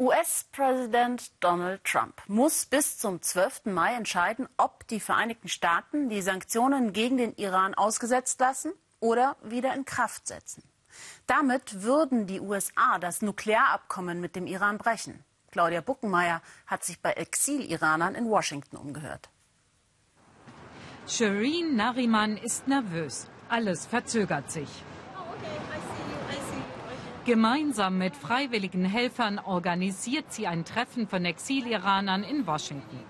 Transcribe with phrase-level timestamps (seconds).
[0.00, 3.62] US-Präsident Donald Trump muss bis zum 12.
[3.64, 9.74] Mai entscheiden, ob die Vereinigten Staaten die Sanktionen gegen den Iran ausgesetzt lassen oder wieder
[9.74, 10.62] in Kraft setzen.
[11.26, 15.24] Damit würden die USA das Nuklearabkommen mit dem Iran brechen.
[15.50, 19.30] Claudia Buckenmeier hat sich bei Exil-Iranern in Washington umgehört.
[21.08, 23.26] Shireen Nariman ist nervös.
[23.48, 24.68] Alles verzögert sich.
[27.28, 33.00] Gemeinsam mit freiwilligen Helfern organisiert sie ein Treffen von Exiliranern in Washington.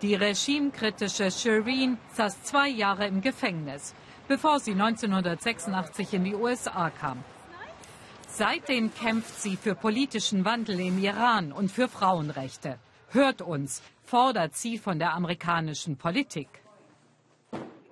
[0.00, 3.96] Die regimekritische Shireen saß zwei Jahre im Gefängnis,
[4.28, 7.24] bevor sie 1986 in die USA kam.
[8.28, 12.78] Seitdem kämpft sie für politischen Wandel im Iran und für Frauenrechte.
[13.08, 16.48] Hört uns, fordert sie von der amerikanischen Politik.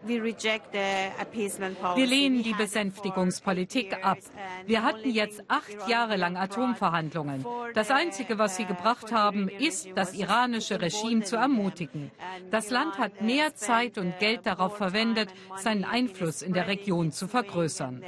[0.07, 4.19] Wir lehnen die Besänftigungspolitik ab.
[4.67, 7.45] Wir hatten jetzt acht Jahre lang Atomverhandlungen.
[7.75, 12.11] Das Einzige, was sie gebracht haben, ist, das iranische Regime zu ermutigen.
[12.51, 17.29] Das Land hat mehr Zeit und Geld darauf verwendet, seinen Einfluss in der Region zu
[17.29, 18.03] vergrößern.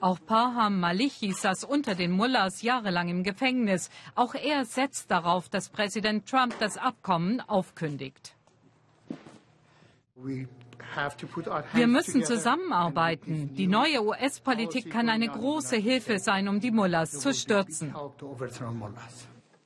[0.00, 3.88] Auch Parham Malichi saß unter den Mullahs jahrelang im Gefängnis.
[4.14, 8.35] Auch er setzt darauf, dass Präsident Trump das Abkommen aufkündigt.
[11.72, 13.54] Wir müssen zusammenarbeiten.
[13.54, 17.94] Die neue US-Politik kann eine große Hilfe sein, um die Mullahs zu stürzen.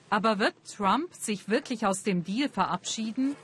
[0.09, 3.37] Aber wird Trump sich wirklich aus dem Deal verabschieden?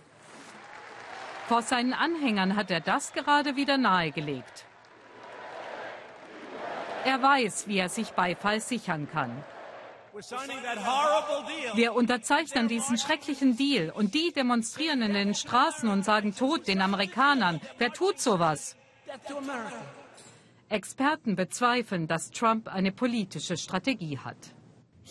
[1.47, 4.67] Vor seinen Anhängern hat er das gerade wieder nahegelegt.
[7.05, 9.31] Er weiß, wie er sich Beifall sichern kann.
[11.75, 16.81] Wir unterzeichnen diesen schrecklichen Deal und die demonstrieren in den Straßen und sagen Tod den
[16.81, 17.61] Amerikanern.
[17.77, 18.77] Wer tut sowas?
[20.71, 24.39] Experten bezweifeln, dass Trump eine politische Strategie hat.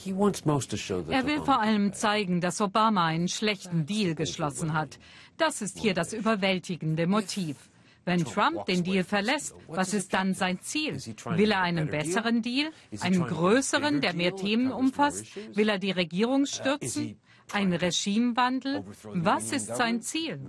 [0.05, 4.99] Er will vor allem zeigen, dass Obama einen schlechten Deal geschlossen hat.
[5.37, 7.57] Das ist hier das überwältigende Motiv.
[8.05, 10.93] Wenn Trump den Deal verlässt, was ist dann sein Ziel?
[11.25, 12.71] Will er einen besseren Deal?
[13.01, 15.25] Einen größeren, der mehr Themen umfasst?
[15.55, 17.19] Will er die Regierung stürzen?
[17.51, 18.83] Ein Regimewandel?
[19.03, 20.39] Was ist sein Ziel?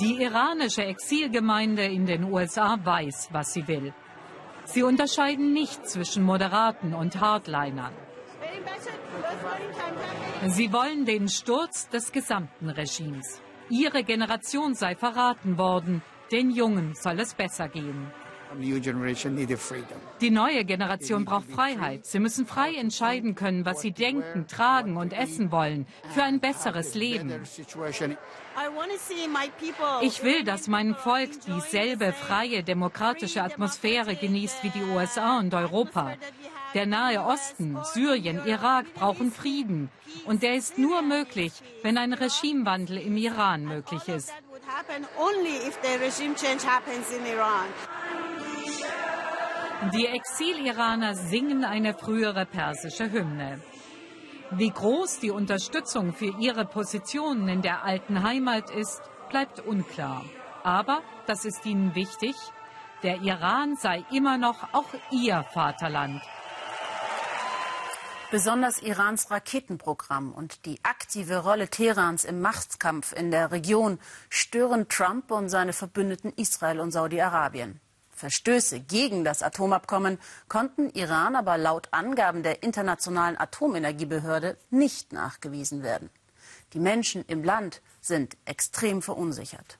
[0.00, 3.94] Die iranische Exilgemeinde in den USA weiß, was sie will.
[4.64, 7.94] Sie unterscheiden nicht zwischen Moderaten und Hardlinern.
[10.46, 13.40] Sie wollen den Sturz des gesamten Regimes.
[13.70, 16.02] Ihre Generation sei verraten worden.
[16.32, 18.10] Den Jungen soll es besser gehen.
[20.20, 22.06] Die neue Generation braucht Freiheit.
[22.06, 26.94] Sie müssen frei entscheiden können, was sie denken, tragen und essen wollen, für ein besseres
[26.94, 27.42] Leben.
[30.00, 36.14] Ich will, dass mein Volk dieselbe freie, demokratische Atmosphäre genießt wie die USA und Europa.
[36.74, 39.90] Der Nahe Osten, Syrien, Irak brauchen Frieden.
[40.26, 41.52] Und der ist nur möglich,
[41.82, 44.32] wenn ein Regimewandel im Iran möglich ist.
[49.94, 53.62] Die Exil-Iraner singen eine frühere persische Hymne.
[54.50, 60.24] Wie groß die Unterstützung für ihre Positionen in der alten Heimat ist, bleibt unklar.
[60.64, 62.34] Aber, das ist ihnen wichtig,
[63.02, 66.20] der Iran sei immer noch auch ihr Vaterland.
[68.30, 75.30] Besonders Irans Raketenprogramm und die aktive Rolle Teherans im Machtskampf in der Region stören Trump
[75.30, 77.80] und seine Verbündeten Israel und Saudi-Arabien.
[78.10, 86.10] Verstöße gegen das Atomabkommen konnten Iran aber laut Angaben der Internationalen Atomenergiebehörde nicht nachgewiesen werden.
[86.74, 89.78] Die Menschen im Land sind extrem verunsichert.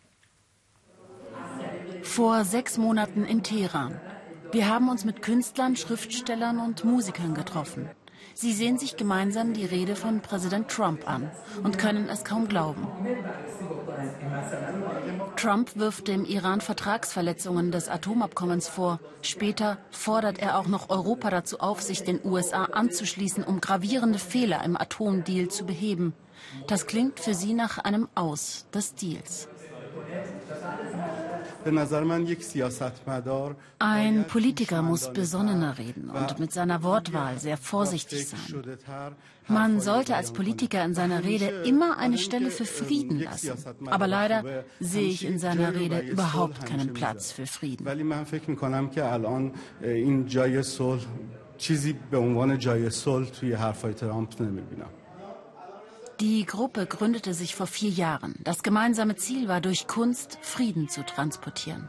[2.03, 4.00] Vor sechs Monaten in Teheran.
[4.53, 7.91] Wir haben uns mit Künstlern, Schriftstellern und Musikern getroffen.
[8.41, 11.28] Sie sehen sich gemeinsam die Rede von Präsident Trump an
[11.65, 12.87] und können es kaum glauben.
[15.34, 19.00] Trump wirft dem Iran Vertragsverletzungen des Atomabkommens vor.
[19.22, 24.63] Später fordert er auch noch Europa dazu auf, sich den USA anzuschließen, um gravierende Fehler
[24.65, 26.15] im Atomdeal zu beheben.
[26.68, 29.48] Das klingt für sie nach einem Aus des Deals.
[33.79, 38.64] Ein Politiker muss besonnener reden und mit seiner Wortwahl sehr vorsichtig sein.
[39.47, 43.53] Man sollte als Politiker in seiner Rede immer eine Stelle für Frieden lassen.
[43.88, 47.85] Aber leider sehe ich in seiner Rede überhaupt keinen Platz für Frieden.
[51.58, 54.90] چیزی به عنوان جای صلح توی حرفای ترامپ نمیبینم
[56.20, 58.34] die Gruppe gründete sich vor vier Jahren.
[58.42, 61.88] Das gemeinsame Ziel war, durch Kunst Frieden zu transportieren.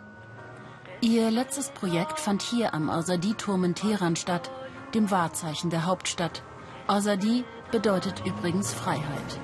[1.02, 4.52] Ihr letztes Projekt fand hier am Azadi-Turm in Teheran statt,
[4.94, 6.44] dem Wahrzeichen der Hauptstadt.
[6.88, 9.40] Azadi bedeutet übrigens Freiheit.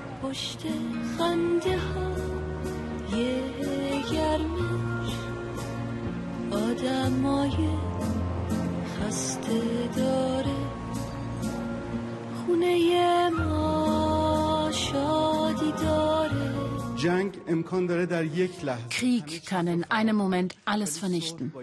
[18.89, 21.53] Krieg kann in einem Moment alles vernichten.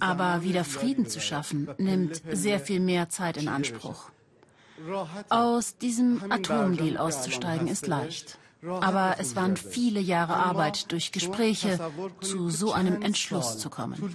[0.00, 4.10] Aber wieder Frieden zu schaffen, nimmt sehr viel mehr Zeit in Anspruch.
[5.28, 8.38] Aus diesem Atomdeal auszusteigen ist leicht.
[8.62, 11.78] Aber es waren viele Jahre Arbeit durch Gespräche,
[12.20, 14.14] zu so einem Entschluss zu kommen.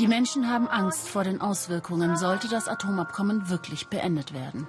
[0.00, 4.66] Die Menschen haben Angst vor den Auswirkungen, sollte das Atomabkommen wirklich beendet werden.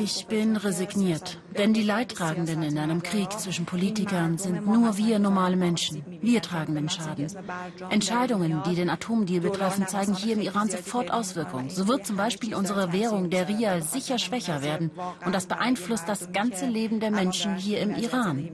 [0.00, 5.56] Ich bin resigniert, denn die Leidtragenden in einem Krieg zwischen Politikern sind nur wir normale
[5.56, 6.04] Menschen.
[6.20, 7.28] Wir tragen den Schaden.
[7.90, 11.70] Entscheidungen, die den Atomdeal betreffen, zeigen hier im Iran sofort Auswirkungen.
[11.70, 14.90] So wird zum Beispiel unsere Währung, der Rial, sicher schwächer werden.
[15.24, 18.48] Und das beeinflusst das ganze Leben der Menschen hier im Iran.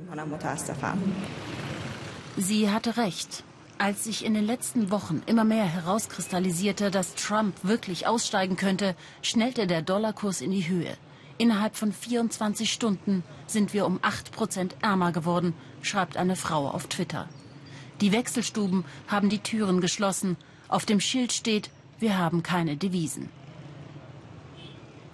[2.36, 3.44] Sie hatte recht.
[3.78, 9.66] Als sich in den letzten Wochen immer mehr herauskristallisierte, dass Trump wirklich aussteigen könnte, schnellte
[9.66, 10.96] der Dollarkurs in die Höhe.
[11.38, 16.86] Innerhalb von 24 Stunden sind wir um 8 Prozent ärmer geworden, schreibt eine Frau auf
[16.86, 17.28] Twitter.
[18.00, 20.36] Die Wechselstuben haben die Türen geschlossen.
[20.68, 23.28] Auf dem Schild steht, wir haben keine Devisen.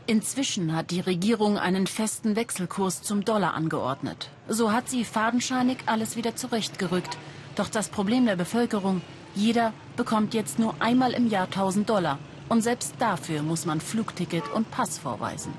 [0.06, 4.28] Inzwischen hat die Regierung einen festen Wechselkurs zum Dollar angeordnet.
[4.48, 7.16] So hat sie fadenscheinig alles wieder zurechtgerückt.
[7.60, 9.02] Doch das Problem der Bevölkerung,
[9.34, 12.18] jeder bekommt jetzt nur einmal im Jahr 1000 Dollar.
[12.48, 15.52] Und selbst dafür muss man Flugticket und Pass vorweisen.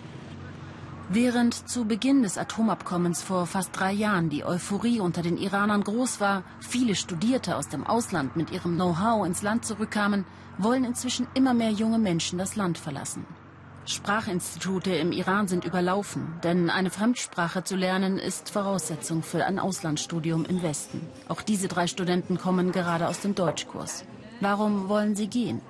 [1.09, 6.19] Während zu Beginn des Atomabkommens vor fast drei Jahren die Euphorie unter den Iranern groß
[6.19, 10.25] war, viele Studierte aus dem Ausland mit ihrem Know-how ins Land zurückkamen,
[10.57, 13.27] wollen inzwischen immer mehr junge Menschen das Land verlassen.
[13.91, 20.45] Sprachinstitute im Iran sind überlaufen, denn eine Fremdsprache zu lernen ist Voraussetzung für ein Auslandsstudium
[20.45, 21.01] im Westen.
[21.27, 24.05] Auch diese drei Studenten kommen gerade aus dem Deutschkurs.
[24.39, 25.61] Warum wollen sie gehen?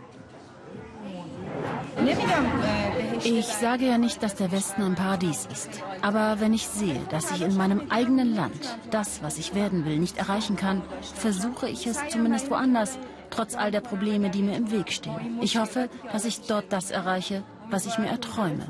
[3.24, 5.70] Ich sage ja nicht, dass der Westen ein Paradies ist.
[6.02, 10.00] Aber wenn ich sehe, dass ich in meinem eigenen Land das, was ich werden will,
[10.00, 10.82] nicht erreichen kann,
[11.16, 12.98] versuche ich es zumindest woanders,
[13.30, 15.40] trotz all der Probleme, die mir im Weg stehen.
[15.42, 18.66] Ich hoffe, dass ich dort das erreiche, was ich mir erträume.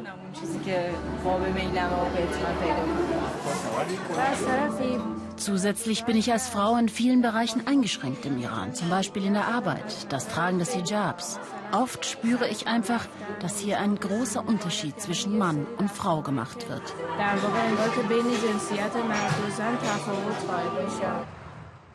[5.38, 9.48] Zusätzlich bin ich als Frau in vielen Bereichen eingeschränkt im Iran, zum Beispiel in der
[9.48, 11.40] Arbeit, das Tragen des Hijabs.
[11.72, 13.08] Oft spüre ich einfach,
[13.40, 16.84] dass hier ein großer Unterschied zwischen Mann und Frau gemacht wird.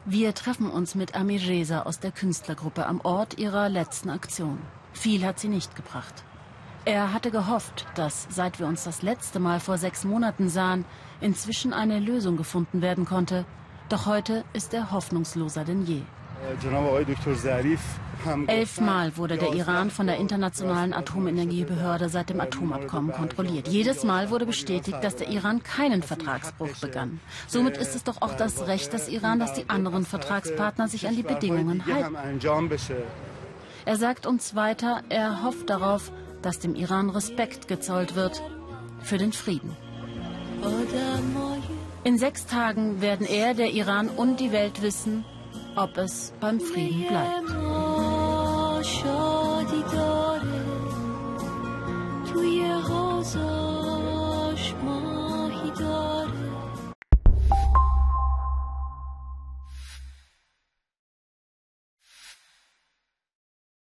[0.06, 4.58] Wir treffen uns mit Amir Reza aus der Künstlergruppe am Ort ihrer letzten Aktion.
[4.92, 6.24] Viel hat sie nicht gebracht.
[6.86, 10.84] Er hatte gehofft, dass, seit wir uns das letzte Mal vor sechs Monaten sahen,
[11.20, 13.44] inzwischen eine Lösung gefunden werden konnte.
[13.88, 16.02] Doch heute ist er hoffnungsloser denn je.
[18.46, 23.66] Elfmal wurde der Iran von der Internationalen Atomenergiebehörde seit dem Atomabkommen kontrolliert.
[23.66, 27.18] Jedes Mal wurde bestätigt, dass der Iran keinen Vertragsbruch begann.
[27.48, 31.16] Somit ist es doch auch das Recht des Iran, dass die anderen Vertragspartner sich an
[31.16, 32.14] die Bedingungen halten.
[33.84, 36.12] Er sagt uns weiter, er hofft darauf,
[36.42, 38.42] dass dem Iran Respekt gezollt wird
[39.00, 39.76] für den Frieden.
[42.04, 45.24] In sechs Tagen werden er, der Iran und die Welt wissen,
[45.74, 47.55] ob es beim Frieden bleibt.